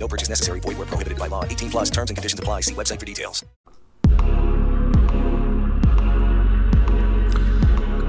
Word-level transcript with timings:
No 0.00 0.08
purchase 0.08 0.30
necessary. 0.30 0.60
Void 0.60 0.78
where 0.78 0.86
prohibited 0.86 1.18
by 1.18 1.28
law. 1.28 1.44
18 1.44 1.70
plus 1.70 1.90
terms 1.90 2.10
and 2.10 2.16
conditions 2.16 2.40
apply. 2.40 2.62
See 2.62 2.74
website 2.74 2.98
for 2.98 3.06
details. 3.06 3.44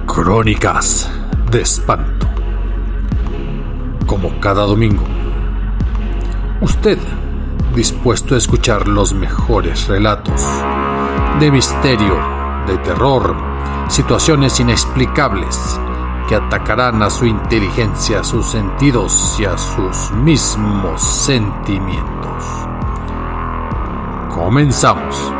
Crónicas 0.08 1.10
de 1.52 1.62
espanto. 1.62 2.28
Como 4.08 4.40
cada 4.40 4.64
domingo. 4.64 5.04
Usted 6.62 6.98
dispuesto 7.76 8.36
a 8.36 8.38
escuchar 8.38 8.88
los 8.88 9.14
mejores 9.14 9.88
relatos 9.88 10.42
de 11.40 11.50
misterio, 11.52 12.20
de 12.68 12.78
terror, 12.80 13.36
situaciones 13.90 14.60
inexplicables 14.60 15.80
atacarán 16.36 17.02
a 17.04 17.10
su 17.10 17.26
inteligencia, 17.26 18.22
a 18.22 18.24
sus 18.24 18.46
sentidos 18.46 19.38
y 19.40 19.46
a 19.46 19.58
sus 19.58 20.12
mismos 20.12 21.02
sentimientos. 21.02 22.44
Comenzamos. 24.30 25.34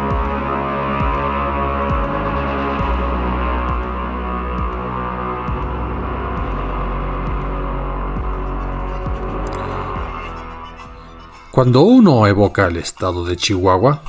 Cuando 11.52 11.82
uno 11.82 12.26
evoca 12.28 12.68
el 12.68 12.78
estado 12.78 13.26
de 13.26 13.36
Chihuahua, 13.36 14.02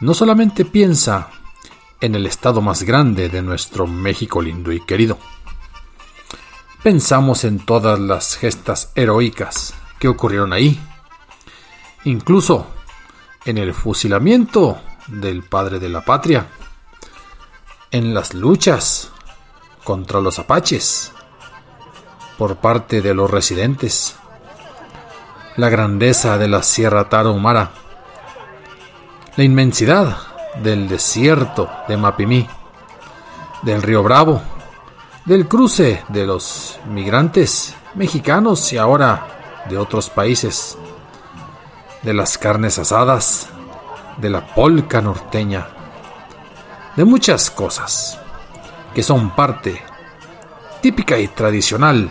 no 0.00 0.12
solamente 0.12 0.64
piensa 0.64 1.28
en 2.04 2.14
el 2.14 2.26
estado 2.26 2.60
más 2.60 2.82
grande 2.82 3.30
de 3.30 3.40
nuestro 3.40 3.86
México 3.86 4.42
lindo 4.42 4.70
y 4.72 4.80
querido. 4.80 5.16
Pensamos 6.82 7.44
en 7.44 7.64
todas 7.64 7.98
las 7.98 8.36
gestas 8.36 8.92
heroicas 8.94 9.72
que 9.98 10.08
ocurrieron 10.08 10.52
ahí, 10.52 10.78
incluso 12.04 12.66
en 13.46 13.56
el 13.56 13.72
fusilamiento 13.72 14.78
del 15.06 15.44
padre 15.44 15.78
de 15.78 15.88
la 15.88 16.02
patria, 16.02 16.46
en 17.90 18.12
las 18.12 18.34
luchas 18.34 19.10
contra 19.82 20.20
los 20.20 20.38
apaches 20.38 21.10
por 22.36 22.56
parte 22.56 23.00
de 23.00 23.14
los 23.14 23.30
residentes, 23.30 24.16
la 25.56 25.70
grandeza 25.70 26.36
de 26.36 26.48
la 26.48 26.62
Sierra 26.62 27.08
Tarahumara, 27.08 27.70
la 29.36 29.44
inmensidad 29.44 30.33
del 30.62 30.88
desierto 30.88 31.70
de 31.88 31.96
Mapimí, 31.96 32.48
del 33.62 33.82
río 33.82 34.02
Bravo, 34.02 34.40
del 35.24 35.48
cruce 35.48 36.04
de 36.08 36.26
los 36.26 36.78
migrantes 36.88 37.74
mexicanos 37.94 38.72
y 38.72 38.78
ahora 38.78 39.64
de 39.68 39.78
otros 39.78 40.10
países, 40.10 40.76
de 42.02 42.12
las 42.12 42.36
carnes 42.36 42.78
asadas, 42.78 43.48
de 44.18 44.30
la 44.30 44.54
polca 44.54 45.00
norteña, 45.00 45.66
de 46.96 47.04
muchas 47.04 47.50
cosas 47.50 48.18
que 48.94 49.02
son 49.02 49.30
parte 49.30 49.82
típica 50.80 51.18
y 51.18 51.28
tradicional 51.28 52.10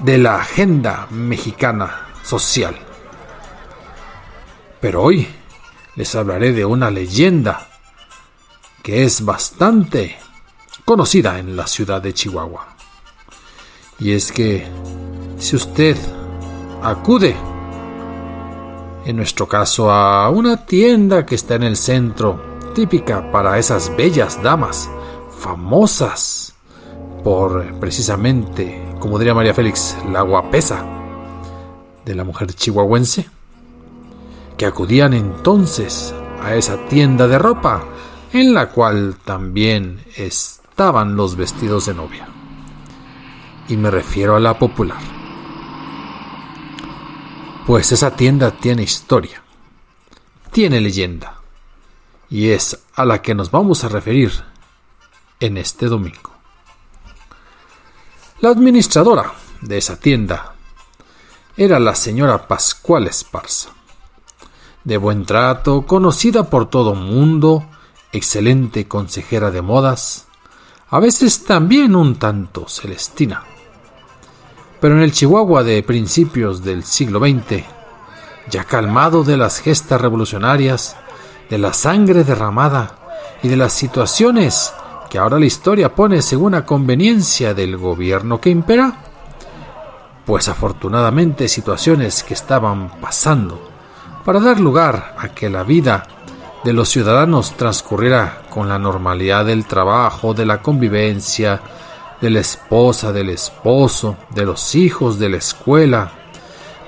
de 0.00 0.18
la 0.18 0.36
agenda 0.36 1.06
mexicana 1.10 2.08
social. 2.22 2.76
Pero 4.80 5.02
hoy 5.02 5.28
les 5.96 6.14
hablaré 6.14 6.52
de 6.52 6.64
una 6.64 6.90
leyenda 6.90 7.66
que 8.82 9.04
es 9.04 9.24
bastante 9.24 10.16
conocida 10.84 11.38
en 11.38 11.56
la 11.56 11.66
ciudad 11.66 12.00
de 12.00 12.14
Chihuahua. 12.14 12.76
Y 13.98 14.12
es 14.12 14.30
que 14.30 14.66
si 15.38 15.56
usted 15.56 15.96
acude, 16.82 17.34
en 19.04 19.16
nuestro 19.16 19.48
caso, 19.48 19.90
a 19.90 20.30
una 20.30 20.64
tienda 20.66 21.26
que 21.26 21.34
está 21.34 21.56
en 21.56 21.64
el 21.64 21.76
centro, 21.76 22.60
típica 22.74 23.32
para 23.32 23.58
esas 23.58 23.94
bellas 23.96 24.40
damas, 24.42 24.88
famosas 25.40 26.54
por 27.24 27.80
precisamente 27.80 28.86
como 28.98 29.18
diría 29.18 29.34
María 29.34 29.54
Félix, 29.54 29.96
la 30.10 30.22
guapesa 30.22 30.84
de 32.04 32.14
la 32.14 32.24
mujer 32.24 32.52
chihuahuense, 32.52 33.28
que 34.56 34.66
acudían 34.66 35.14
entonces 35.14 36.14
a 36.42 36.54
esa 36.54 36.86
tienda 36.86 37.28
de 37.28 37.38
ropa, 37.38 37.84
en 38.32 38.54
la 38.54 38.70
cual 38.70 39.16
también 39.24 40.04
estaban 40.16 41.16
los 41.16 41.36
vestidos 41.36 41.86
de 41.86 41.94
novia. 41.94 42.28
Y 43.68 43.76
me 43.76 43.90
refiero 43.90 44.36
a 44.36 44.40
la 44.40 44.58
popular. 44.58 45.00
Pues 47.66 47.90
esa 47.92 48.14
tienda 48.14 48.52
tiene 48.52 48.82
historia, 48.82 49.42
tiene 50.52 50.80
leyenda, 50.80 51.40
y 52.30 52.50
es 52.50 52.78
a 52.94 53.04
la 53.04 53.20
que 53.22 53.34
nos 53.34 53.50
vamos 53.50 53.82
a 53.84 53.88
referir 53.88 54.32
en 55.40 55.56
este 55.56 55.86
domingo. 55.86 56.30
La 58.40 58.50
administradora 58.50 59.32
de 59.62 59.78
esa 59.78 59.98
tienda 59.98 60.54
era 61.56 61.80
la 61.80 61.94
señora 61.94 62.46
Pascual 62.46 63.06
Esparza. 63.06 63.70
De 64.86 64.98
buen 64.98 65.26
trato, 65.26 65.84
conocida 65.84 66.48
por 66.48 66.70
todo 66.70 66.94
mundo, 66.94 67.66
excelente 68.12 68.86
consejera 68.86 69.50
de 69.50 69.60
modas, 69.60 70.28
a 70.90 71.00
veces 71.00 71.44
también 71.44 71.96
un 71.96 72.14
tanto 72.20 72.68
celestina. 72.68 73.42
Pero 74.80 74.94
en 74.94 75.02
el 75.02 75.10
Chihuahua 75.10 75.64
de 75.64 75.82
principios 75.82 76.62
del 76.62 76.84
siglo 76.84 77.18
XX, 77.18 77.64
ya 78.48 78.62
calmado 78.62 79.24
de 79.24 79.36
las 79.36 79.58
gestas 79.58 80.00
revolucionarias, 80.00 80.96
de 81.50 81.58
la 81.58 81.72
sangre 81.72 82.22
derramada 82.22 82.94
y 83.42 83.48
de 83.48 83.56
las 83.56 83.72
situaciones 83.72 84.72
que 85.10 85.18
ahora 85.18 85.40
la 85.40 85.46
historia 85.46 85.96
pone 85.96 86.22
según 86.22 86.54
a 86.54 86.64
conveniencia 86.64 87.54
del 87.54 87.76
gobierno 87.76 88.40
que 88.40 88.50
impera? 88.50 89.02
Pues 90.24 90.46
afortunadamente 90.46 91.48
situaciones 91.48 92.22
que 92.22 92.34
estaban 92.34 93.00
pasando 93.00 93.74
para 94.26 94.40
dar 94.40 94.58
lugar 94.58 95.14
a 95.16 95.28
que 95.28 95.48
la 95.48 95.62
vida 95.62 96.04
de 96.64 96.72
los 96.72 96.88
ciudadanos 96.88 97.56
transcurriera 97.56 98.42
con 98.50 98.68
la 98.68 98.76
normalidad 98.76 99.46
del 99.46 99.66
trabajo, 99.66 100.34
de 100.34 100.44
la 100.44 100.60
convivencia, 100.60 101.60
de 102.20 102.30
la 102.30 102.40
esposa, 102.40 103.12
del 103.12 103.30
esposo, 103.30 104.16
de 104.30 104.44
los 104.44 104.74
hijos, 104.74 105.20
de 105.20 105.28
la 105.28 105.36
escuela, 105.36 106.10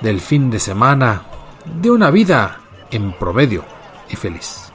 del 0.01 0.21
fin 0.21 0.51
de 0.51 0.59
semana, 0.59 1.23
de 1.65 1.93
una 1.93 2.11
vida 2.11 2.61
en 2.91 3.13
promedio 3.13 3.65
y 4.11 4.17
feliz. 4.17 4.73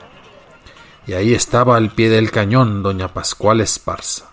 Y 1.05 1.11
ahí 1.11 1.33
estaba 1.33 1.75
al 1.75 1.89
pie 1.89 2.09
del 2.09 2.31
cañón 2.31 2.81
doña 2.81 3.09
Pascual 3.09 3.59
Esparza. 3.59 4.29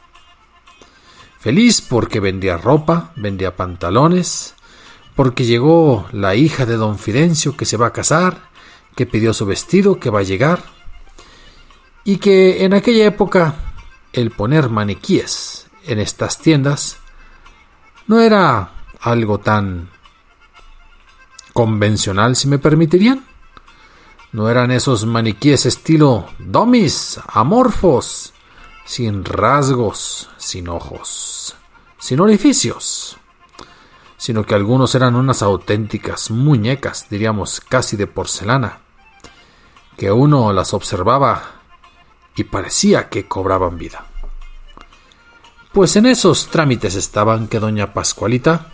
Feliz 1.41 1.81
porque 1.81 2.21
vendía 2.21 2.57
ropa, 2.57 3.11
vendía 3.17 3.57
pantalones, 3.57 4.55
porque 5.17 5.45
llegó 5.45 6.07
la 6.13 6.35
hija 6.35 6.67
de 6.67 6.77
don 6.77 6.99
Fidencio 6.99 7.57
que 7.57 7.65
se 7.65 7.77
va 7.77 7.89
a 7.89 7.93
casar, 7.93 8.51
que 8.95 9.07
pidió 9.07 9.33
su 9.33 9.47
vestido, 9.47 9.99
que 10.01 10.11
va 10.11 10.21
a 10.21 10.25
llegar, 10.25 10.63
y 12.05 12.17
que 12.17 12.65
en 12.65 12.75
aquella 12.75 13.07
época 13.07 13.55
el 14.13 14.31
poner 14.31 14.69
maniquíes 14.71 15.67
en 15.85 15.99
estas 15.99 16.39
tiendas 16.39 16.99
no 18.07 18.21
era 18.21 18.73
algo 19.01 19.39
tan 19.39 19.89
convencional, 21.53 22.37
si 22.37 22.49
me 22.49 22.59
permitirían. 22.59 23.25
No 24.33 24.49
eran 24.49 24.71
esos 24.71 25.07
maniquíes 25.07 25.67
estilo 25.67 26.29
domis, 26.39 27.21
amorfos, 27.27 28.33
sin 28.85 29.25
rasgos, 29.25 30.31
sin 30.37 30.69
ojos, 30.69 31.55
sin 31.99 32.21
orificios, 32.21 33.17
sino 34.21 34.45
que 34.45 34.55
algunos 34.55 34.95
eran 34.95 35.17
unas 35.17 35.41
auténticas 35.41 36.31
muñecas, 36.31 37.07
diríamos 37.09 37.63
casi 37.63 37.97
de 37.97 38.07
porcelana, 38.07 38.81
que 39.97 40.13
uno 40.13 40.53
las 40.53 40.75
observaba 40.75 41.43
y 42.37 42.45
parecía 42.45 43.09
que 43.09 43.27
cobraban 43.27 43.79
vida. 43.79 44.05
Pues 45.73 45.97
en 45.97 46.05
esos 46.05 46.49
trámites 46.49 46.97
estaban 46.97 47.49
que 47.49 47.61
doña 47.61 47.95
Pascualita 47.95 48.67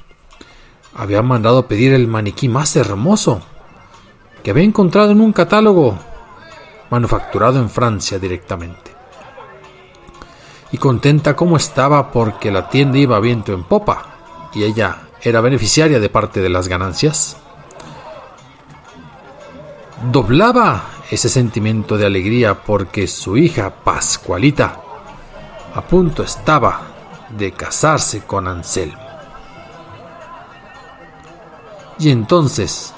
había 0.97 1.23
mandado 1.23 1.69
pedir 1.69 1.95
el 1.95 2.09
maniquí 2.09 2.49
más 2.49 2.75
hermoso 2.75 3.41
que 4.43 4.51
había 4.51 4.65
encontrado 4.65 5.13
en 5.13 5.21
un 5.21 5.33
catálogo 5.33 5.97
manufacturado 6.91 7.61
en 7.61 7.71
Francia 7.71 8.19
directamente. 8.19 8.97
Y 10.73 10.79
contenta 10.79 11.37
como 11.37 11.57
estaba 11.57 12.11
porque 12.11 12.51
la 12.51 12.69
tienda 12.69 12.99
iba 12.99 13.21
viento 13.21 13.53
en 13.53 13.63
popa 13.63 14.07
y 14.53 14.65
ella 14.65 15.06
era 15.29 15.41
beneficiaria 15.41 15.99
de 15.99 16.09
parte 16.09 16.41
de 16.41 16.49
las 16.49 16.69
ganancias, 16.69 17.37
doblaba 20.13 20.85
ese 21.11 21.29
sentimiento 21.29 21.97
de 21.97 22.07
alegría 22.07 22.63
porque 22.63 23.09
su 23.09 23.37
hija 23.37 23.71
Pascualita 23.83 24.81
a 25.75 25.81
punto 25.81 26.23
estaba 26.23 26.83
de 27.31 27.51
casarse 27.51 28.23
con 28.23 28.47
Anselmo. 28.47 29.01
Y 31.99 32.11
entonces 32.11 32.95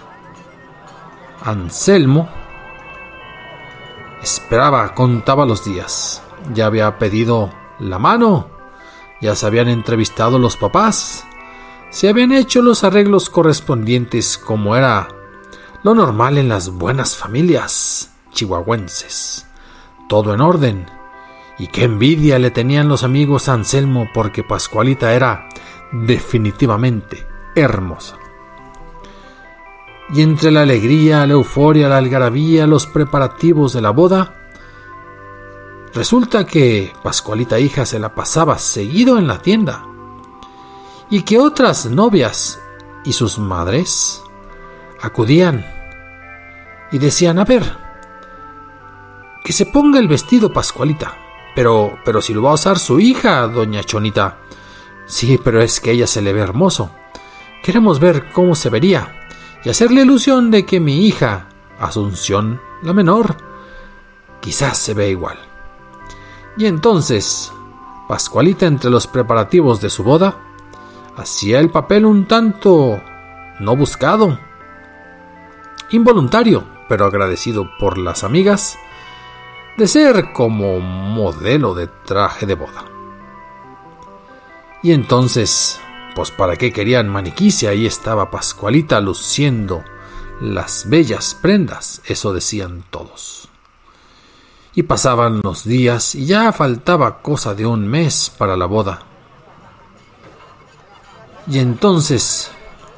Anselmo 1.43 2.29
esperaba, 4.23 4.95
contaba 4.95 5.47
los 5.47 5.65
días. 5.65 6.23
Ya 6.53 6.67
había 6.67 6.99
pedido 6.99 7.51
la 7.79 7.99
mano, 7.99 8.51
ya 9.23 9.35
se 9.35 9.47
habían 9.47 9.69
entrevistado 9.69 10.39
los 10.39 10.59
papás, 10.59 11.25
se 11.91 12.09
habían 12.09 12.33
hecho 12.33 12.63
los 12.63 12.85
arreglos 12.85 13.31
correspondientes 13.31 14.39
como 14.39 14.77
era 14.77 15.09
lo 15.83 15.95
normal 15.95 16.39
en 16.39 16.49
las 16.49 16.71
buenas 16.71 17.17
familias 17.17 18.11
chihuahuenses. 18.33 19.47
Todo 20.09 20.35
en 20.35 20.41
orden. 20.41 20.87
Y 21.59 21.69
qué 21.69 21.85
envidia 21.85 22.39
le 22.39 22.51
tenían 22.51 22.89
los 22.89 23.03
amigos 23.03 23.49
a 23.49 23.55
Anselmo 23.55 24.09
porque 24.15 24.43
Pascualita 24.43 25.13
era 25.13 25.49
definitivamente 25.93 27.27
hermosa 27.55 28.17
y 30.13 30.23
entre 30.23 30.51
la 30.51 30.63
alegría, 30.63 31.27
la 31.27 31.35
euforia, 31.35 31.89
la 31.89 31.99
algarabía, 31.99 32.67
los 32.67 32.87
preparativos 32.87 33.73
de 33.73 33.83
la 33.83 33.91
boda, 33.91 34.35
resulta 35.93 36.47
que 36.47 36.93
Pascualita 37.03 37.59
hija 37.59 37.85
se 37.85 37.99
la 37.99 38.15
pasaba 38.15 38.59
seguido 38.59 39.19
en 39.19 39.27
la 39.27 39.41
tienda 39.41 39.87
y 41.11 41.23
que 41.23 41.39
otras 41.39 41.87
novias 41.87 42.61
y 43.05 43.13
sus 43.13 43.39
madres 43.39 44.23
acudían 45.01 45.65
y 46.91 46.99
decían, 46.99 47.39
a 47.39 47.45
ver, 47.45 47.77
que 49.45 49.53
se 49.53 49.67
ponga 49.67 49.99
el 49.99 50.09
vestido 50.09 50.53
Pascualita, 50.53 51.17
pero, 51.55 51.99
pero 52.05 52.21
si 52.21 52.35
lo 52.35 52.43
va 52.43 52.51
a 52.51 52.55
usar 52.55 52.79
su 52.79 53.01
hija, 53.01 53.47
doña 53.47 53.83
Chonita. 53.83 54.39
Sí, 55.07 55.41
pero 55.43 55.63
es 55.63 55.81
que 55.81 55.93
ella 55.93 56.07
se 56.07 56.21
le 56.21 56.33
ve 56.33 56.41
hermoso. 56.41 56.91
Queremos 57.63 57.99
ver 57.99 58.31
cómo 58.33 58.55
se 58.55 58.69
vería 58.69 59.15
y 59.65 59.71
hacerle 59.71 60.03
ilusión 60.03 60.51
de 60.51 60.67
que 60.67 60.81
mi 60.81 61.07
hija, 61.07 61.49
Asunción, 61.81 62.61
la 62.83 62.93
menor, 62.93 63.37
quizás 64.41 64.79
se 64.79 64.95
ve 64.95 65.11
igual. 65.11 65.39
Y 66.57 66.67
entonces, 66.67 67.53
Pascualita 68.09 68.67
entre 68.67 68.91
los 68.91 69.07
preparativos 69.07 69.81
de 69.81 69.91
su 69.91 70.03
boda, 70.03 70.48
hacía 71.19 71.61
el 71.61 71.71
papel 71.71 72.05
un 72.05 72.27
tanto 72.27 73.01
no 73.61 73.77
buscado, 73.77 74.39
involuntario, 75.91 76.65
pero 76.89 77.07
agradecido 77.07 77.69
por 77.79 77.99
las 77.99 78.25
amigas, 78.25 78.79
de 79.77 79.87
ser 79.87 80.33
como 80.33 80.81
modelo 80.81 81.75
de 81.75 81.87
traje 81.87 82.47
de 82.47 82.55
boda. 82.55 82.85
Y 84.83 84.93
entonces 84.93 85.81
pues 86.19 86.33
para 86.33 86.57
qué 86.57 86.73
querían 86.73 87.09
maniquí 87.09 87.53
si 87.53 87.69
ahí 87.69 87.87
estaba 87.87 88.29
Pascualita 88.29 89.01
luciendo 89.01 89.85
las 90.41 90.89
bellas 90.89 91.39
prendas, 91.41 92.03
eso 92.07 92.33
decían 92.33 92.83
todos. 92.91 93.49
Y 94.75 94.83
pasaban 94.83 95.41
los 95.45 95.63
días 95.63 96.17
y 96.17 96.27
ya 96.27 96.53
faltaba 96.53 97.23
cosa 97.23 97.55
de 97.55 97.67
un 97.67 97.87
mes 97.87 98.33
para 98.37 98.57
la 98.57 98.67
boda. 98.67 99.08
Y 101.51 101.61
entonces, 101.61 102.51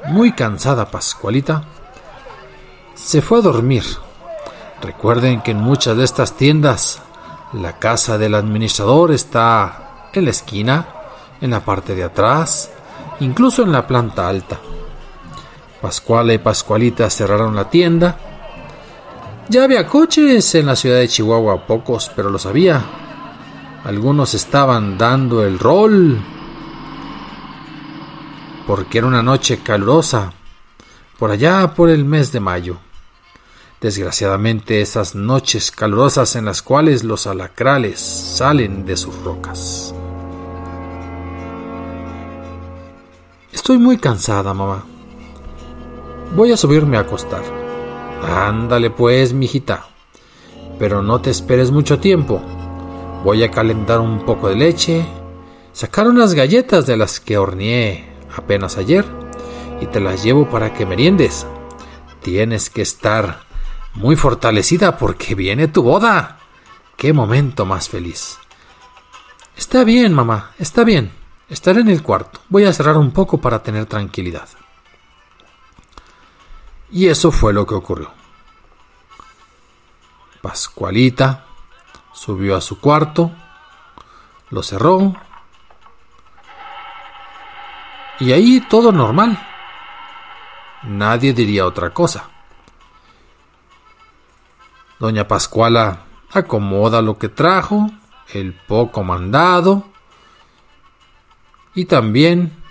muy 0.08 0.32
cansada 0.32 0.90
Pascualita, 0.90 1.62
se 2.94 3.22
fue 3.22 3.38
a 3.38 3.42
dormir. 3.42 3.84
Recuerden 4.82 5.40
que 5.42 5.52
en 5.52 5.60
muchas 5.60 5.96
de 5.96 6.04
estas 6.04 6.36
tiendas 6.36 7.00
la 7.52 7.78
casa 7.78 8.18
del 8.18 8.34
administrador 8.34 9.12
está 9.12 10.08
en 10.12 10.24
la 10.24 10.30
esquina, 10.30 10.88
en 11.40 11.50
la 11.50 11.60
parte 11.60 11.94
de 11.94 12.02
atrás, 12.02 12.70
incluso 13.20 13.62
en 13.62 13.70
la 13.70 13.86
planta 13.86 14.28
alta. 14.28 14.58
Pascuala 15.80 16.34
y 16.34 16.38
Pascualita 16.38 17.08
cerraron 17.08 17.54
la 17.54 17.70
tienda. 17.70 18.18
Ya 19.48 19.64
había 19.64 19.86
coches 19.86 20.54
en 20.56 20.66
la 20.66 20.76
ciudad 20.76 20.98
de 20.98 21.08
Chihuahua, 21.08 21.66
pocos, 21.66 22.10
pero 22.16 22.30
los 22.30 22.46
había. 22.46 22.82
Algunos 23.84 24.34
estaban 24.34 24.98
dando 24.98 25.44
el 25.44 25.58
rol 25.58 26.20
porque 28.70 28.98
era 28.98 29.08
una 29.08 29.20
noche 29.20 29.58
calurosa, 29.64 30.32
por 31.18 31.32
allá 31.32 31.74
por 31.74 31.90
el 31.90 32.04
mes 32.04 32.30
de 32.30 32.38
mayo. 32.38 32.76
Desgraciadamente 33.80 34.80
esas 34.80 35.16
noches 35.16 35.72
calurosas 35.72 36.36
en 36.36 36.44
las 36.44 36.62
cuales 36.62 37.02
los 37.02 37.26
alacrales 37.26 37.98
salen 37.98 38.86
de 38.86 38.96
sus 38.96 39.24
rocas. 39.24 39.92
Estoy 43.52 43.78
muy 43.78 43.98
cansada, 43.98 44.54
mamá. 44.54 44.84
Voy 46.36 46.52
a 46.52 46.56
subirme 46.56 46.96
a 46.96 47.00
acostar. 47.00 47.42
Ándale 48.22 48.90
pues, 48.90 49.32
mijita. 49.32 49.88
Pero 50.78 51.02
no 51.02 51.20
te 51.20 51.30
esperes 51.30 51.72
mucho 51.72 51.98
tiempo. 51.98 52.40
Voy 53.24 53.42
a 53.42 53.50
calentar 53.50 53.98
un 53.98 54.24
poco 54.24 54.48
de 54.48 54.54
leche, 54.54 55.04
sacar 55.72 56.06
unas 56.06 56.34
galletas 56.34 56.86
de 56.86 56.96
las 56.96 57.18
que 57.18 57.36
horneé 57.36 58.09
apenas 58.36 58.76
ayer 58.76 59.04
y 59.80 59.86
te 59.86 60.00
las 60.00 60.22
llevo 60.22 60.48
para 60.48 60.74
que 60.74 60.86
meriendes. 60.86 61.46
Tienes 62.22 62.70
que 62.70 62.82
estar 62.82 63.42
muy 63.94 64.16
fortalecida 64.16 64.96
porque 64.98 65.34
viene 65.34 65.68
tu 65.68 65.82
boda. 65.82 66.38
¡Qué 66.96 67.12
momento 67.12 67.64
más 67.64 67.88
feliz! 67.88 68.38
Está 69.56 69.84
bien, 69.84 70.12
mamá, 70.12 70.52
está 70.58 70.84
bien. 70.84 71.12
Estaré 71.48 71.80
en 71.80 71.88
el 71.88 72.02
cuarto. 72.02 72.40
Voy 72.48 72.64
a 72.64 72.72
cerrar 72.72 72.96
un 72.96 73.10
poco 73.10 73.38
para 73.38 73.62
tener 73.62 73.86
tranquilidad. 73.86 74.48
Y 76.90 77.08
eso 77.08 77.30
fue 77.30 77.52
lo 77.52 77.66
que 77.66 77.74
ocurrió. 77.74 78.10
Pascualita 80.42 81.44
subió 82.12 82.56
a 82.56 82.60
su 82.60 82.80
cuarto, 82.80 83.30
lo 84.50 84.62
cerró, 84.62 85.14
y 88.20 88.32
ahí 88.32 88.60
todo 88.60 88.92
normal. 88.92 89.38
Nadie 90.82 91.32
diría 91.32 91.66
otra 91.66 91.90
cosa. 91.90 92.28
Doña 94.98 95.26
Pascuala 95.26 96.04
acomoda 96.30 97.00
lo 97.00 97.18
que 97.18 97.30
trajo, 97.30 97.90
el 98.32 98.52
poco 98.52 99.02
mandado, 99.02 99.88
y 101.74 101.86
también 101.86 102.62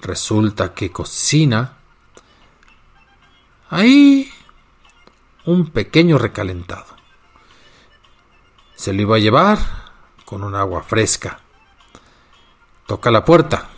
resulta 0.00 0.74
que 0.74 0.90
cocina 0.90 1.74
ahí 3.70 4.30
un 5.44 5.70
pequeño 5.70 6.18
recalentado. 6.18 6.96
Se 8.74 8.92
lo 8.92 9.02
iba 9.02 9.16
a 9.16 9.20
llevar 9.20 9.58
con 10.24 10.42
un 10.42 10.54
agua 10.54 10.82
fresca. 10.82 11.40
Toca 12.86 13.10
la 13.10 13.24
puerta. 13.24 13.68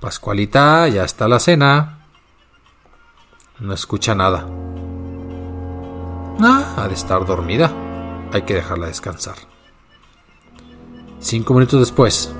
Pascualita, 0.00 0.88
ya 0.88 1.04
está 1.04 1.28
la 1.28 1.38
cena. 1.38 2.06
No 3.58 3.74
escucha 3.74 4.14
nada. 4.14 4.46
Ah, 6.40 6.74
ha 6.76 6.88
de 6.88 6.94
estar 6.94 7.24
dormida. 7.26 7.70
Hay 8.32 8.42
que 8.42 8.54
dejarla 8.54 8.86
descansar. 8.86 9.36
Cinco 11.20 11.54
minutos 11.54 11.80
después. 11.80 12.32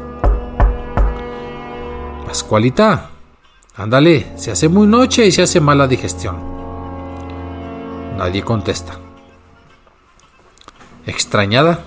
Pascualita, 2.26 3.10
Ándale, 3.80 4.36
se 4.36 4.50
hace 4.50 4.68
muy 4.68 4.86
noche 4.86 5.24
y 5.24 5.32
se 5.32 5.42
hace 5.42 5.58
mala 5.58 5.86
digestión. 5.86 6.36
Nadie 8.16 8.42
contesta. 8.42 8.98
Extrañada, 11.06 11.80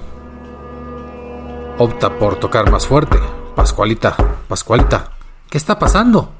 opta 1.77 2.17
por 2.17 2.37
tocar 2.37 2.71
más 2.71 2.87
fuerte. 2.87 3.19
Pascualita, 3.55 4.15
Pascualita, 4.47 5.11
¿qué 5.53 5.59
está 5.59 5.77
pasando? 5.77 6.33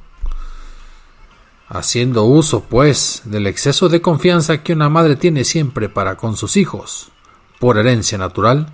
Haciendo 1.70 2.24
uso, 2.24 2.63
pues, 2.63 3.22
del 3.25 3.46
exceso 3.46 3.88
de 3.88 4.01
confianza 4.01 4.63
que 4.63 4.74
una 4.74 4.89
madre 4.89 5.17
tiene 5.17 5.43
siempre 5.43 5.88
para 5.88 6.17
con 6.17 6.36
sus 6.36 6.58
hijos, 6.58 7.12
por 7.60 7.77
herencia 7.77 8.17
natural, 8.17 8.74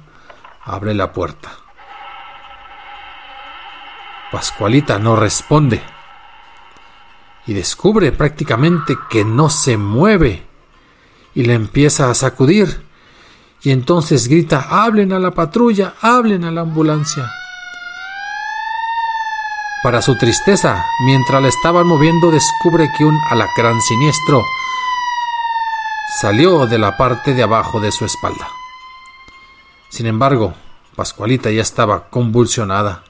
abre 0.63 0.93
la 0.93 1.11
puerta. 1.11 1.51
Pascualita 4.31 4.97
no 4.97 5.17
responde 5.17 5.81
y 7.45 7.53
descubre 7.53 8.13
prácticamente 8.13 8.97
que 9.09 9.25
no 9.25 9.49
se 9.49 9.75
mueve 9.75 10.47
y 11.35 11.43
le 11.43 11.53
empieza 11.55 12.09
a 12.09 12.13
sacudir 12.13 12.85
y 13.61 13.71
entonces 13.71 14.29
grita 14.29 14.67
hablen 14.69 15.11
a 15.11 15.19
la 15.19 15.31
patrulla, 15.31 15.95
hablen 15.99 16.45
a 16.45 16.51
la 16.51 16.61
ambulancia. 16.61 17.29
Para 19.81 20.01
su 20.01 20.17
tristeza, 20.17 20.85
mientras 21.05 21.41
la 21.41 21.47
estaban 21.47 21.87
moviendo, 21.87 22.31
descubre 22.31 22.91
que 22.97 23.05
un 23.05 23.17
alacrán 23.29 23.79
siniestro 23.81 24.43
salió 26.19 26.65
de 26.65 26.77
la 26.77 26.97
parte 26.97 27.33
de 27.33 27.43
abajo 27.43 27.79
de 27.79 27.93
su 27.93 28.03
espalda. 28.03 28.49
Sin 29.89 30.05
embargo, 30.05 30.53
Pascualita 30.97 31.49
ya 31.49 31.61
estaba 31.61 32.09
convulsionada. 32.09 33.03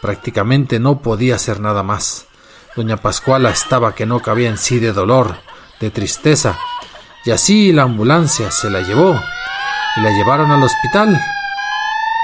Prácticamente 0.00 0.78
no 0.78 1.00
podía 1.00 1.34
hacer 1.34 1.58
nada 1.58 1.82
más. 1.82 2.26
Doña 2.76 2.98
Pascuala 2.98 3.50
estaba 3.50 3.96
que 3.96 4.06
no 4.06 4.20
cabía 4.20 4.50
en 4.50 4.58
sí 4.58 4.78
de 4.78 4.92
dolor, 4.92 5.36
de 5.80 5.90
tristeza, 5.90 6.56
y 7.24 7.32
así 7.32 7.72
la 7.72 7.82
ambulancia 7.82 8.52
se 8.52 8.70
la 8.70 8.82
llevó 8.82 9.20
y 9.96 10.00
la 10.00 10.10
llevaron 10.10 10.52
al 10.52 10.62
hospital. 10.62 11.20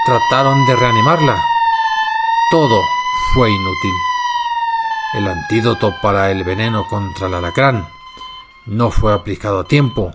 Trataron 0.05 0.65
de 0.65 0.75
reanimarla. 0.77 1.43
Todo 2.51 2.94
fue 3.35 3.51
inútil. 3.51 3.93
El 5.13 5.27
antídoto 5.27 5.93
para 6.01 6.31
el 6.31 6.45
veneno 6.45 6.87
contra 6.87 7.27
el 7.27 7.33
alacrán 7.33 7.85
no 8.65 8.91
fue 8.91 9.11
aplicado 9.11 9.59
a 9.59 9.63
tiempo 9.65 10.13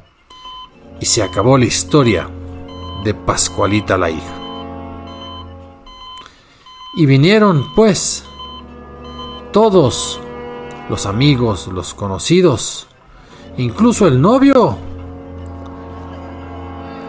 y 1.00 1.04
se 1.04 1.22
acabó 1.22 1.58
la 1.58 1.66
historia 1.66 2.30
de 3.04 3.12
Pascualita 3.12 3.98
la 3.98 4.08
hija. 4.08 4.34
Y 6.96 7.04
vinieron, 7.04 7.74
pues, 7.74 8.24
todos, 9.52 10.18
los 10.88 11.04
amigos, 11.04 11.66
los 11.66 11.92
conocidos, 11.92 12.88
incluso 13.58 14.08
el 14.08 14.18
novio. 14.22 14.78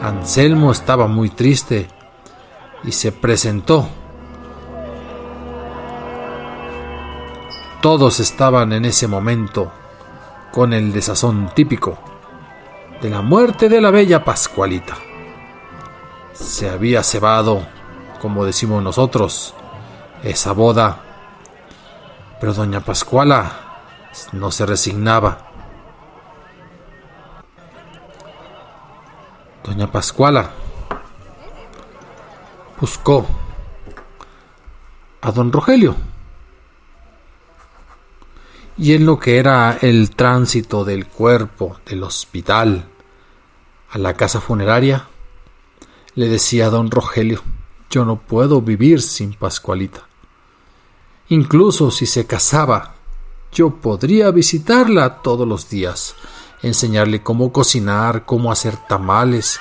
Anselmo 0.01 0.73
estaba 0.73 1.07
muy 1.07 1.29
triste 1.29 1.87
y 2.83 2.91
se 2.91 3.13
presentó 3.13 3.87
Todos 7.81 8.19
estaban 8.19 8.73
en 8.73 8.85
ese 8.85 9.07
momento 9.07 9.71
con 10.51 10.71
el 10.71 10.93
desazón 10.93 11.49
típico 11.55 11.97
de 13.01 13.09
la 13.09 13.23
muerte 13.23 13.69
de 13.69 13.81
la 13.81 13.89
bella 13.89 14.23
Pascualita. 14.23 14.95
Se 16.31 16.69
había 16.69 17.01
cebado, 17.01 17.65
como 18.21 18.45
decimos 18.45 18.83
nosotros, 18.83 19.55
esa 20.21 20.51
boda, 20.51 20.99
pero 22.39 22.53
doña 22.53 22.81
Pascuala 22.81 23.51
no 24.31 24.51
se 24.51 24.67
resignaba. 24.67 25.39
Doña 29.63 29.91
Pascuala 29.91 30.51
buscó 32.79 33.25
a 35.21 35.31
don 35.31 35.51
Rogelio 35.51 36.10
y 38.77 38.93
en 38.93 39.05
lo 39.05 39.19
que 39.19 39.37
era 39.37 39.77
el 39.81 40.11
tránsito 40.11 40.83
del 40.83 41.07
cuerpo 41.07 41.77
del 41.85 42.03
hospital 42.03 42.85
a 43.89 43.97
la 43.97 44.13
casa 44.13 44.39
funeraria, 44.39 45.07
le 46.15 46.29
decía 46.29 46.69
don 46.69 46.89
Rogelio, 46.89 47.41
yo 47.89 48.05
no 48.05 48.19
puedo 48.19 48.61
vivir 48.61 49.01
sin 49.01 49.33
Pascualita. 49.33 50.07
Incluso 51.29 51.91
si 51.91 52.05
se 52.05 52.25
casaba, 52.25 52.95
yo 53.51 53.75
podría 53.75 54.31
visitarla 54.31 55.21
todos 55.21 55.47
los 55.47 55.69
días, 55.69 56.15
enseñarle 56.61 57.21
cómo 57.21 57.51
cocinar, 57.51 58.25
cómo 58.25 58.51
hacer 58.51 58.77
tamales, 58.87 59.59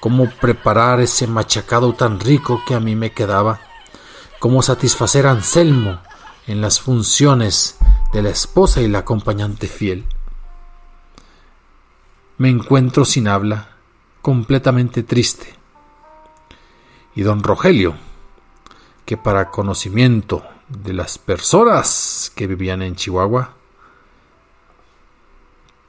cómo 0.00 0.30
preparar 0.40 1.00
ese 1.00 1.26
machacado 1.26 1.92
tan 1.92 2.20
rico 2.20 2.62
que 2.66 2.74
a 2.74 2.80
mí 2.80 2.94
me 2.94 3.12
quedaba, 3.12 3.60
cómo 4.38 4.62
satisfacer 4.62 5.26
a 5.26 5.32
Anselmo 5.32 6.00
en 6.46 6.60
las 6.60 6.80
funciones 6.80 7.76
de 8.12 8.22
la 8.22 8.30
esposa 8.30 8.80
y 8.80 8.88
la 8.88 8.98
acompañante 8.98 9.66
fiel. 9.68 10.04
Me 12.38 12.48
encuentro 12.48 13.04
sin 13.04 13.28
habla, 13.28 13.76
completamente 14.22 15.02
triste. 15.02 15.54
Y 17.14 17.22
don 17.22 17.42
Rogelio, 17.42 17.94
que 19.04 19.16
para 19.16 19.50
conocimiento 19.50 20.44
de 20.68 20.92
las 20.92 21.18
personas 21.18 22.30
que 22.34 22.46
vivían 22.46 22.82
en 22.82 22.96
Chihuahua, 22.96 23.54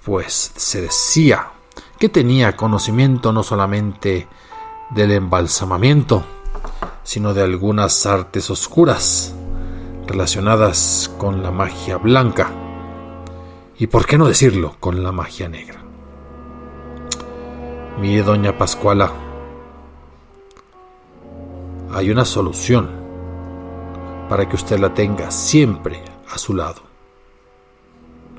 pues 0.05 0.53
se 0.55 0.81
decía 0.81 1.51
que 1.99 2.09
tenía 2.09 2.55
conocimiento 2.55 3.33
no 3.33 3.43
solamente 3.43 4.27
del 4.91 5.11
embalsamamiento, 5.11 6.23
sino 7.03 7.33
de 7.33 7.43
algunas 7.43 8.05
artes 8.05 8.49
oscuras 8.49 9.33
relacionadas 10.07 11.13
con 11.17 11.43
la 11.43 11.51
magia 11.51 11.97
blanca 11.97 12.49
y, 13.77 13.87
por 13.87 14.05
qué 14.05 14.17
no 14.17 14.27
decirlo, 14.27 14.75
con 14.79 15.03
la 15.03 15.11
magia 15.11 15.49
negra. 15.49 15.83
Mire, 17.99 18.23
doña 18.23 18.57
Pascuala, 18.57 19.11
hay 21.93 22.09
una 22.09 22.25
solución 22.25 22.89
para 24.29 24.47
que 24.47 24.55
usted 24.55 24.79
la 24.79 24.93
tenga 24.93 25.31
siempre 25.31 26.03
a 26.31 26.37
su 26.37 26.53
lado. 26.53 26.81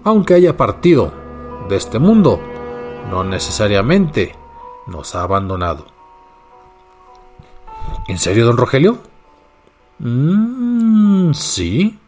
Aunque 0.04 0.34
haya 0.34 0.56
partido 0.56 1.12
de 1.68 1.76
este 1.76 1.98
mundo, 1.98 2.40
no 3.10 3.24
necesariamente 3.24 4.34
nos 4.86 5.14
ha 5.14 5.22
abandonado. 5.22 5.86
¿En 8.06 8.18
serio, 8.18 8.46
don 8.46 8.56
Rogelio? 8.56 8.98
Mm, 9.98 11.32
sí, 11.32 11.98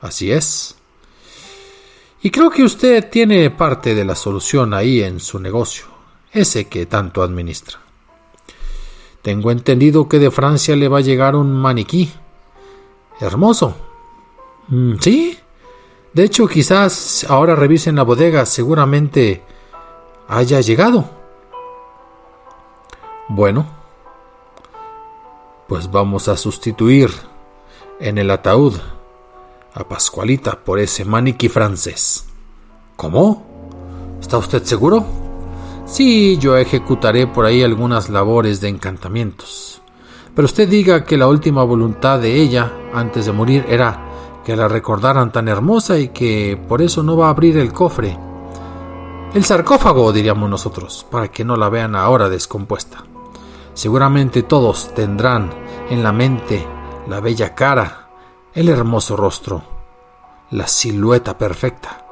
así 0.00 0.32
es. 0.32 0.76
Y 2.22 2.30
creo 2.30 2.50
que 2.50 2.64
usted 2.64 3.10
tiene 3.10 3.50
parte 3.50 3.94
de 3.94 4.04
la 4.04 4.14
solución 4.14 4.72
ahí 4.74 5.02
en 5.02 5.20
su 5.20 5.38
negocio, 5.38 5.86
ese 6.32 6.66
que 6.66 6.86
tanto 6.86 7.22
administra. 7.22 7.78
Tengo 9.22 9.50
entendido 9.50 10.08
que 10.08 10.18
de 10.18 10.30
Francia 10.30 10.76
le 10.76 10.88
va 10.88 10.98
a 10.98 11.02
llegar 11.02 11.36
un 11.36 11.52
maniquí. 11.52 12.10
Hermoso. 13.20 13.76
Mm, 14.68 14.94
sí. 15.00 15.38
De 16.12 16.24
hecho, 16.24 16.46
quizás 16.46 17.24
ahora 17.28 17.56
revisen 17.56 17.96
la 17.96 18.02
bodega, 18.02 18.46
seguramente 18.46 19.42
haya 20.28 20.60
llegado. 20.60 21.08
Bueno, 23.28 23.66
pues 25.74 25.90
vamos 25.90 26.28
a 26.28 26.36
sustituir 26.36 27.10
en 27.98 28.16
el 28.16 28.30
ataúd 28.30 28.74
a 29.74 29.82
Pascualita 29.82 30.60
por 30.62 30.78
ese 30.78 31.04
maniquí 31.04 31.48
francés. 31.48 32.26
¿Cómo? 32.94 33.42
¿Está 34.20 34.38
usted 34.38 34.62
seguro? 34.62 35.04
Sí, 35.84 36.38
yo 36.38 36.56
ejecutaré 36.56 37.26
por 37.26 37.44
ahí 37.44 37.64
algunas 37.64 38.08
labores 38.08 38.60
de 38.60 38.68
encantamientos. 38.68 39.82
Pero 40.32 40.46
usted 40.46 40.68
diga 40.68 41.04
que 41.04 41.16
la 41.16 41.26
última 41.26 41.64
voluntad 41.64 42.20
de 42.20 42.36
ella, 42.40 42.70
antes 42.94 43.26
de 43.26 43.32
morir, 43.32 43.66
era 43.68 44.42
que 44.44 44.54
la 44.54 44.68
recordaran 44.68 45.32
tan 45.32 45.48
hermosa 45.48 45.98
y 45.98 46.10
que 46.10 46.56
por 46.68 46.82
eso 46.82 47.02
no 47.02 47.16
va 47.16 47.26
a 47.26 47.30
abrir 47.30 47.58
el 47.58 47.72
cofre. 47.72 48.16
El 49.34 49.44
sarcófago, 49.44 50.12
diríamos 50.12 50.48
nosotros, 50.48 51.04
para 51.10 51.32
que 51.32 51.44
no 51.44 51.56
la 51.56 51.68
vean 51.68 51.96
ahora 51.96 52.28
descompuesta. 52.28 53.02
Seguramente 53.74 54.44
todos 54.44 54.94
tendrán 54.94 55.63
en 55.90 56.02
la 56.02 56.12
mente 56.12 56.66
la 57.06 57.20
bella 57.20 57.54
cara, 57.54 58.08
el 58.54 58.68
hermoso 58.68 59.16
rostro, 59.16 59.62
la 60.50 60.66
silueta 60.66 61.36
perfecta, 61.36 62.06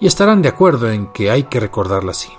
y 0.00 0.06
estarán 0.06 0.42
de 0.42 0.48
acuerdo 0.48 0.90
en 0.90 1.08
que 1.08 1.30
hay 1.30 1.44
que 1.44 1.60
recordarla 1.60 2.12
así. 2.12 2.32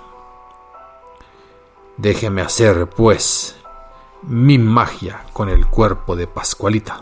Déjeme 1.96 2.42
hacer, 2.42 2.88
pues, 2.88 3.56
mi 4.22 4.58
magia 4.58 5.24
con 5.32 5.48
el 5.48 5.66
cuerpo 5.66 6.16
de 6.16 6.26
Pascualita. 6.26 7.00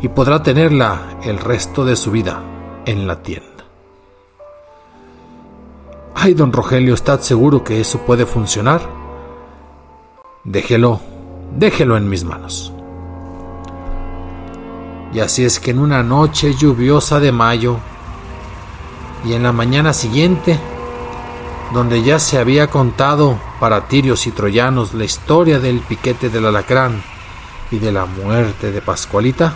y 0.00 0.08
podrá 0.08 0.42
tenerla 0.42 1.18
el 1.22 1.38
resto 1.38 1.84
de 1.84 1.94
su 1.94 2.10
vida 2.10 2.42
en 2.86 3.06
la 3.06 3.22
tienda. 3.22 3.64
Ay, 6.16 6.34
don 6.34 6.52
Rogelio, 6.52 6.94
¿estás 6.94 7.24
seguro 7.24 7.62
que 7.62 7.80
eso 7.80 8.00
puede 8.00 8.26
funcionar? 8.26 8.80
Déjelo, 10.42 11.00
déjelo 11.56 11.96
en 11.96 12.08
mis 12.08 12.24
manos. 12.24 12.72
Y 15.12 15.20
así 15.20 15.44
es 15.44 15.60
que 15.60 15.72
en 15.72 15.78
una 15.78 16.02
noche 16.02 16.54
lluviosa 16.54 17.20
de 17.20 17.32
mayo 17.32 17.78
y 19.24 19.34
en 19.34 19.42
la 19.42 19.52
mañana 19.52 19.92
siguiente, 19.92 20.58
donde 21.72 22.02
ya 22.02 22.18
se 22.18 22.38
había 22.38 22.68
contado 22.68 23.38
para 23.60 23.88
tirios 23.88 24.26
y 24.26 24.30
troyanos 24.30 24.94
la 24.94 25.04
historia 25.04 25.58
del 25.58 25.80
piquete 25.80 26.28
del 26.28 26.46
alacrán 26.46 27.02
y 27.70 27.78
de 27.78 27.92
la 27.92 28.06
muerte 28.06 28.72
de 28.72 28.80
Pascualita, 28.80 29.54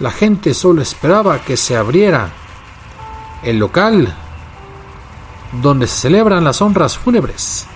la 0.00 0.10
gente 0.10 0.54
solo 0.54 0.82
esperaba 0.82 1.38
que 1.40 1.56
se 1.56 1.76
abriera 1.76 2.30
el 3.42 3.58
local 3.58 4.14
donde 5.60 5.86
se 5.86 6.00
celebran 6.00 6.44
las 6.44 6.62
honras 6.62 6.96
fúnebres 6.96 7.66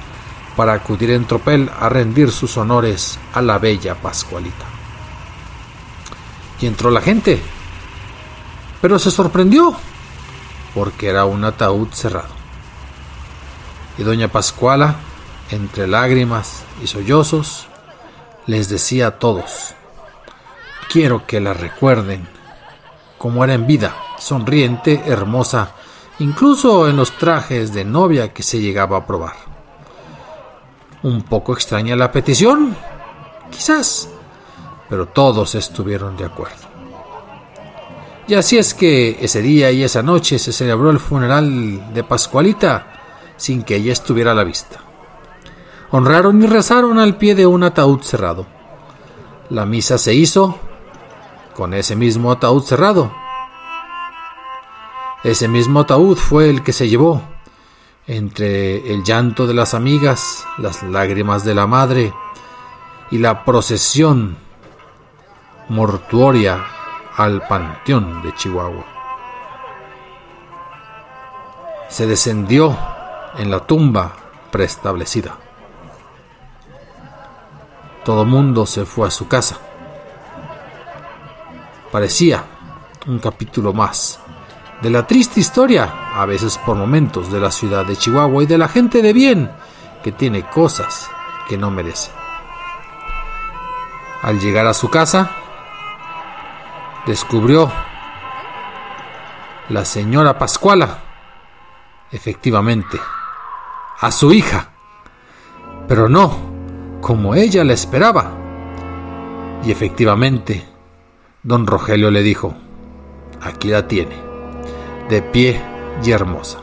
para 0.57 0.73
acudir 0.73 1.11
en 1.11 1.27
tropel 1.27 1.71
a 1.79 1.89
rendir 1.89 2.33
sus 2.33 2.57
honores 2.57 3.19
a 3.35 3.43
la 3.43 3.59
bella 3.59 3.95
Pascualita. 3.95 4.65
Y 6.61 6.67
entró 6.67 6.91
la 6.91 7.03
gente, 7.03 7.41
pero 8.81 8.99
se 8.99 9.11
sorprendió 9.11 9.77
porque 10.75 11.09
era 11.09 11.27
un 11.27 11.45
ataúd 11.45 11.89
cerrado. 11.93 12.35
Y 13.99 14.03
doña 14.03 14.29
Pascuala, 14.29 14.97
entre 15.51 15.87
lágrimas 15.87 16.65
y 16.83 16.87
sollozos, 16.87 17.69
les 18.47 18.69
decía 18.69 19.09
a 19.09 19.19
todos, 19.19 19.75
quiero 20.91 21.27
que 21.27 21.41
la 21.41 21.53
recuerden 21.53 22.29
como 23.19 23.43
era 23.45 23.55
en 23.55 23.67
vida, 23.67 23.97
sonriente, 24.19 25.03
hermosa, 25.07 25.73
incluso 26.19 26.89
en 26.89 26.97
los 26.97 27.13
trajes 27.13 27.73
de 27.73 27.85
novia 27.85 28.33
que 28.33 28.43
se 28.43 28.61
llegaba 28.61 28.99
a 28.99 29.07
probar. 29.07 29.46
Un 31.07 31.23
poco 31.23 31.53
extraña 31.53 31.95
la 31.95 32.11
petición, 32.11 32.77
quizás, 33.53 34.09
pero 34.89 35.07
todos 35.07 35.55
estuvieron 35.55 36.17
de 36.17 36.25
acuerdo. 36.25 36.67
Y 38.27 38.35
así 38.35 38.59
es 38.59 38.75
que 38.75 39.17
ese 39.21 39.41
día 39.41 39.71
y 39.71 39.85
esa 39.85 40.03
noche 40.03 40.37
se 40.41 40.53
celebró 40.53 40.91
el 40.91 40.99
funeral 40.99 41.95
de 41.95 42.03
Pascualita 42.03 42.89
sin 43.37 43.63
que 43.63 43.77
ella 43.77 43.93
estuviera 43.93 44.33
a 44.33 44.35
la 44.35 44.43
vista. 44.43 44.81
Honraron 45.93 46.43
y 46.43 46.49
rezaron 46.49 46.99
al 46.99 47.17
pie 47.17 47.37
de 47.37 47.47
un 47.47 47.63
ataúd 47.63 48.03
cerrado. 48.03 48.45
La 49.49 49.65
misa 49.65 49.99
se 49.99 50.13
hizo 50.13 50.59
con 51.55 51.73
ese 51.73 51.95
mismo 51.95 52.33
ataúd 52.33 52.65
cerrado. 52.65 53.15
Ese 55.23 55.47
mismo 55.47 55.79
ataúd 55.79 56.17
fue 56.17 56.51
el 56.51 56.65
que 56.65 56.73
se 56.73 56.89
llevó, 56.89 57.23
entre 58.07 58.93
el 58.93 59.03
llanto 59.03 59.47
de 59.47 59.55
las 59.55 59.75
amigas, 59.75 60.47
las 60.59 60.83
lágrimas 60.83 61.45
de 61.45 61.55
la 61.55 61.67
madre 61.67 62.13
y 63.11 63.19
la 63.19 63.45
procesión 63.45 64.37
mortuoria 65.69 66.65
al 67.17 67.47
panteón 67.47 68.23
de 68.23 68.35
Chihuahua. 68.35 68.85
Se 71.89 72.07
descendió 72.07 72.77
en 73.39 73.51
la 73.51 73.61
tumba 73.67 74.13
preestablecida. 74.51 75.37
Todo 78.05 78.25
mundo 78.25 78.67
se 78.67 78.85
fue 78.85 79.09
a 79.09 79.11
su 79.11 79.27
casa. 79.27 79.59
Parecía 81.91 82.45
un 83.07 83.19
capítulo 83.19 83.73
más 83.73 84.21
de 84.83 84.90
la 84.90 85.06
triste 85.06 85.40
historia, 85.40 86.12
a 86.14 86.26
veces 86.26 86.59
por 86.59 86.76
momentos, 86.76 87.33
de 87.33 87.40
la 87.40 87.50
ciudad 87.50 87.87
de 87.87 87.97
Chihuahua 87.97 88.42
y 88.42 88.47
de 88.47 88.59
la 88.59 88.68
gente 88.68 89.02
de 89.02 89.12
bien 89.12 89.50
que 90.02 90.12
tiene 90.12 90.42
cosas 90.42 91.11
que 91.49 91.56
no 91.56 91.71
merece. 91.71 92.10
Al 94.23 94.39
llegar 94.41 94.67
a 94.67 94.75
su 94.75 94.91
casa, 94.91 95.30
descubrió 97.06 97.71
la 99.69 99.84
señora 99.84 100.39
Pascuala, 100.39 100.99
efectivamente, 102.10 103.00
a 104.00 104.10
su 104.10 104.32
hija, 104.32 104.71
pero 105.89 106.08
no 106.08 106.56
como 107.00 107.34
ella 107.34 107.65
la 107.65 107.73
esperaba. 107.73 108.32
Y 109.65 109.71
efectivamente, 109.71 110.67
don 111.43 111.67
Rogelio 111.67 112.10
le 112.10 112.23
dijo, 112.23 112.54
aquí 113.41 113.69
la 113.69 113.89
tiene, 113.89 114.25
de 115.08 115.23
pie 115.23 115.60
y 116.04 116.10
hermosa. 116.10 116.60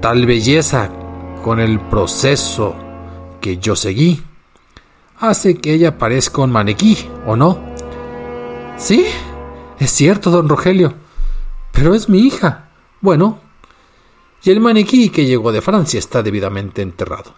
Tal 0.00 0.26
belleza 0.26 0.90
con 1.42 1.60
el 1.60 1.80
proceso 1.80 2.74
que 3.40 3.58
yo 3.58 3.76
seguí 3.76 4.22
hace 5.18 5.58
que 5.58 5.72
ella 5.72 5.98
parezca 5.98 6.42
un 6.42 6.52
maniquí, 6.52 7.08
¿o 7.26 7.36
no? 7.36 7.60
Sí, 8.76 9.06
es 9.78 9.90
cierto, 9.90 10.30
don 10.30 10.48
Rogelio, 10.48 10.94
pero 11.72 11.94
es 11.94 12.08
mi 12.08 12.20
hija. 12.20 12.70
Bueno, 13.00 13.40
y 14.42 14.50
el 14.50 14.60
maniquí 14.60 15.08
que 15.10 15.26
llegó 15.26 15.52
de 15.52 15.62
Francia 15.62 15.98
está 15.98 16.22
debidamente 16.22 16.82
enterrado. 16.82 17.34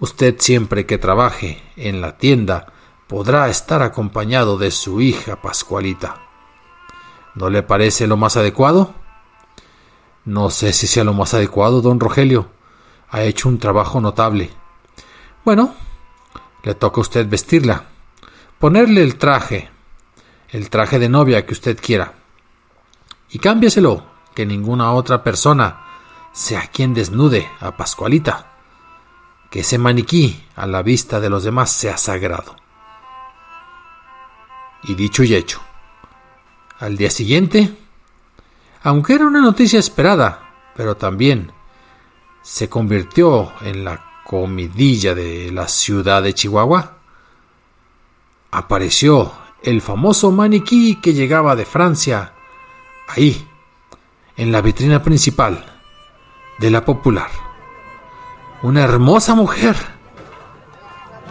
Usted 0.00 0.36
siempre 0.38 0.86
que 0.86 0.98
trabaje 0.98 1.62
en 1.76 2.00
la 2.00 2.18
tienda 2.18 2.72
podrá 3.06 3.48
estar 3.48 3.82
acompañado 3.82 4.58
de 4.58 4.70
su 4.70 5.00
hija 5.00 5.40
Pascualita. 5.40 6.27
¿No 7.38 7.50
le 7.50 7.62
parece 7.62 8.08
lo 8.08 8.16
más 8.16 8.36
adecuado? 8.36 8.94
No 10.24 10.50
sé 10.50 10.72
si 10.72 10.88
sea 10.88 11.04
lo 11.04 11.14
más 11.14 11.34
adecuado, 11.34 11.80
don 11.80 12.00
Rogelio. 12.00 12.50
Ha 13.10 13.22
hecho 13.22 13.48
un 13.48 13.60
trabajo 13.60 14.00
notable. 14.00 14.50
Bueno, 15.44 15.72
le 16.64 16.74
toca 16.74 16.96
a 16.96 17.02
usted 17.02 17.28
vestirla, 17.28 17.84
ponerle 18.58 19.04
el 19.04 19.18
traje, 19.18 19.70
el 20.48 20.68
traje 20.68 20.98
de 20.98 21.08
novia 21.08 21.46
que 21.46 21.52
usted 21.52 21.78
quiera. 21.80 22.14
Y 23.30 23.38
cámbieselo, 23.38 24.04
que 24.34 24.44
ninguna 24.44 24.90
otra 24.90 25.22
persona 25.22 25.84
sea 26.32 26.66
quien 26.66 26.92
desnude 26.92 27.48
a 27.60 27.76
Pascualita. 27.76 28.50
Que 29.48 29.60
ese 29.60 29.78
maniquí, 29.78 30.44
a 30.56 30.66
la 30.66 30.82
vista 30.82 31.20
de 31.20 31.30
los 31.30 31.44
demás, 31.44 31.70
sea 31.70 31.98
sagrado. 31.98 32.56
Y 34.82 34.96
dicho 34.96 35.22
y 35.22 35.36
hecho. 35.36 35.67
Al 36.80 36.96
día 36.96 37.10
siguiente, 37.10 37.76
aunque 38.82 39.14
era 39.14 39.26
una 39.26 39.40
noticia 39.40 39.80
esperada, 39.80 40.50
pero 40.76 40.96
también 40.96 41.50
se 42.40 42.68
convirtió 42.68 43.52
en 43.62 43.84
la 43.84 44.22
comidilla 44.24 45.14
de 45.14 45.50
la 45.50 45.66
ciudad 45.66 46.22
de 46.22 46.34
Chihuahua, 46.34 46.98
apareció 48.52 49.32
el 49.62 49.82
famoso 49.82 50.30
maniquí 50.30 51.00
que 51.00 51.14
llegaba 51.14 51.56
de 51.56 51.64
Francia, 51.64 52.32
ahí, 53.08 53.48
en 54.36 54.52
la 54.52 54.60
vitrina 54.60 55.02
principal 55.02 55.64
de 56.58 56.70
la 56.70 56.84
popular. 56.84 57.30
Una 58.62 58.84
hermosa 58.84 59.34
mujer, 59.34 59.76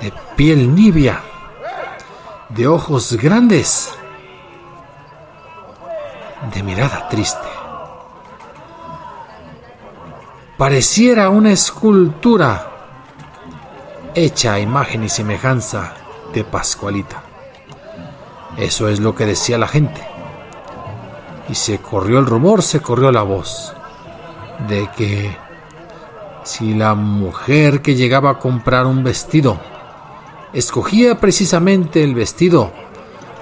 de 0.01 0.11
piel 0.35 0.75
nibia, 0.75 1.21
de 2.49 2.67
ojos 2.67 3.13
grandes, 3.13 3.96
de 6.53 6.63
mirada 6.63 7.07
triste. 7.09 7.47
Pareciera 10.57 11.29
una 11.29 11.51
escultura 11.51 12.71
hecha 14.15 14.53
a 14.53 14.59
imagen 14.59 15.03
y 15.03 15.09
semejanza 15.09 15.93
de 16.33 16.43
Pascualita. 16.43 17.23
Eso 18.57 18.89
es 18.89 18.99
lo 18.99 19.13
que 19.13 19.25
decía 19.25 19.57
la 19.57 19.67
gente. 19.67 20.01
Y 21.49 21.55
se 21.55 21.79
corrió 21.79 22.19
el 22.19 22.25
rumor, 22.25 22.63
se 22.63 22.81
corrió 22.81 23.11
la 23.11 23.21
voz 23.21 23.73
de 24.67 24.89
que 24.97 25.37
si 26.43 26.73
la 26.73 26.95
mujer 26.95 27.81
que 27.81 27.95
llegaba 27.95 28.31
a 28.31 28.39
comprar 28.39 28.85
un 28.87 29.03
vestido 29.03 29.59
escogía 30.53 31.19
precisamente 31.19 32.03
el 32.03 32.15
vestido 32.15 32.71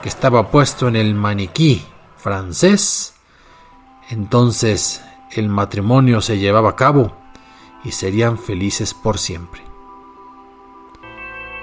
que 0.01 0.09
estaba 0.09 0.51
puesto 0.51 0.87
en 0.87 0.97
el 0.97 1.15
maniquí 1.15 1.85
francés, 2.25 3.13
entonces 4.09 5.03
el 5.29 5.47
matrimonio 5.47 6.21
se 6.21 6.39
llevaba 6.39 6.71
a 6.71 6.75
cabo 6.75 7.15
y 7.83 7.91
serían 7.91 8.39
felices 8.39 8.95
por 8.95 9.19
siempre. 9.19 9.61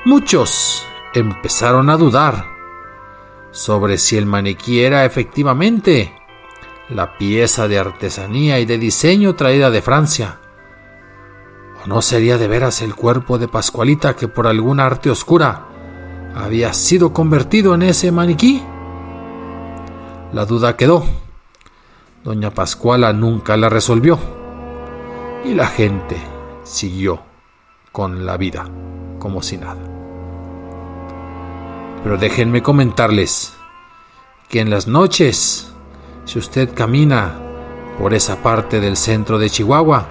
Muchos 0.04 0.86
empezaron 1.14 1.90
a 1.90 1.96
dudar 1.96 2.46
sobre 3.50 3.98
si 3.98 4.16
el 4.16 4.26
maniquí 4.26 4.82
era 4.82 5.04
efectivamente 5.04 6.14
la 6.88 7.18
pieza 7.18 7.66
de 7.66 7.80
artesanía 7.80 8.60
y 8.60 8.64
de 8.64 8.78
diseño 8.78 9.34
traída 9.34 9.68
de 9.68 9.82
Francia. 9.82 10.38
¿O 11.82 11.88
no 11.88 12.00
sería 12.02 12.38
de 12.38 12.46
veras 12.46 12.82
el 12.82 12.94
cuerpo 12.94 13.36
de 13.36 13.48
Pascualita 13.48 14.14
que 14.14 14.28
por 14.28 14.46
alguna 14.46 14.86
arte 14.86 15.10
oscura 15.10 15.66
había 16.36 16.72
sido 16.72 17.12
convertido 17.12 17.74
en 17.74 17.82
ese 17.82 18.12
maniquí? 18.12 18.62
La 20.32 20.46
duda 20.46 20.76
quedó. 20.76 21.04
Doña 22.24 22.50
Pascuala 22.50 23.12
nunca 23.12 23.56
la 23.58 23.68
resolvió. 23.68 24.18
Y 25.44 25.54
la 25.54 25.66
gente 25.66 26.16
siguió 26.62 27.20
con 27.90 28.24
la 28.24 28.38
vida 28.38 28.64
como 29.18 29.42
si 29.42 29.58
nada. 29.58 29.82
Pero 32.02 32.16
déjenme 32.16 32.62
comentarles 32.62 33.54
que 34.48 34.60
en 34.60 34.70
las 34.70 34.86
noches, 34.86 35.72
si 36.24 36.38
usted 36.38 36.74
camina 36.74 37.38
por 37.98 38.14
esa 38.14 38.42
parte 38.42 38.80
del 38.80 38.96
centro 38.96 39.38
de 39.38 39.50
Chihuahua 39.50 40.06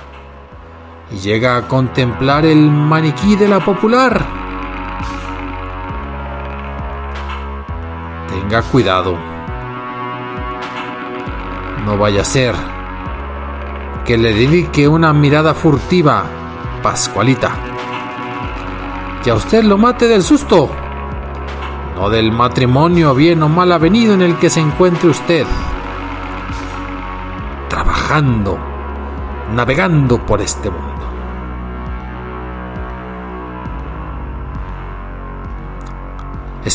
y 1.11 1.17
llega 1.17 1.57
a 1.57 1.67
contemplar 1.67 2.45
el 2.45 2.69
maniquí 2.69 3.35
de 3.35 3.47
la 3.47 3.59
popular, 3.59 4.23
tenga 8.29 8.61
cuidado. 8.61 9.30
No 11.85 11.97
vaya 11.97 12.21
a 12.21 12.25
ser. 12.25 12.55
Que 14.05 14.17
le 14.17 14.33
dedique 14.33 14.87
una 14.87 15.13
mirada 15.13 15.53
furtiva, 15.53 16.23
Pascualita, 16.81 17.51
y 19.23 19.29
a 19.29 19.35
usted 19.35 19.63
lo 19.63 19.77
mate 19.77 20.07
del 20.07 20.23
susto. 20.23 20.69
O 21.99 22.09
del 22.09 22.31
matrimonio 22.31 23.13
bien 23.13 23.43
o 23.43 23.49
mal 23.49 23.71
avenido 23.71 24.13
en 24.15 24.23
el 24.23 24.37
que 24.37 24.49
se 24.49 24.59
encuentre 24.59 25.09
usted, 25.09 25.45
trabajando, 27.69 28.57
navegando 29.53 30.25
por 30.25 30.41
este 30.41 30.71
mundo. 30.71 30.90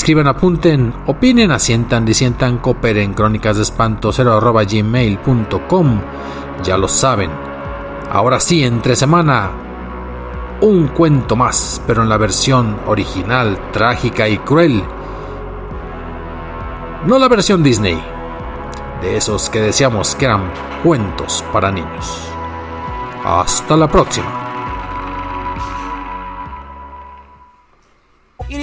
Escriban, 0.07 0.29
apunten, 0.29 0.95
opinen, 1.07 1.51
asientan, 1.51 2.05
disientan, 2.05 2.59
cooperen, 2.59 3.13
crónicas 3.13 3.57
de 3.57 3.65
espanto 3.65 4.13
gmail.com. 4.13 6.01
Ya 6.63 6.79
lo 6.79 6.87
saben. 6.87 7.33
Ahora 8.13 8.39
sí, 8.39 8.63
entre 8.63 8.95
semana, 8.95 9.51
un 10.61 10.87
cuento 10.87 11.35
más, 11.35 11.83
pero 11.89 12.05
en 12.05 12.09
la 12.09 12.19
versión 12.19 12.79
original, 12.87 13.59
trágica 13.73 14.29
y 14.29 14.39
cruel 14.39 14.85
no 17.05 17.19
la 17.19 17.27
versión 17.27 17.65
Disney, 17.65 18.01
de 19.03 19.17
esos 19.17 19.51
que 19.51 19.61
decíamos 19.61 20.15
que 20.15 20.27
eran 20.27 20.53
cuentos 20.85 21.45
para 21.53 21.73
niños. 21.73 22.31
Hasta 23.25 23.77
la 23.77 23.89
próxima. 23.89 24.46